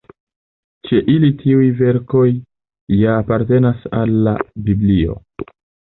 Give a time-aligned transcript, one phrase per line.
[0.87, 2.25] Ĉe ili tiuj verkoj
[3.03, 4.35] ja apartenas al la
[4.71, 5.21] Biblio.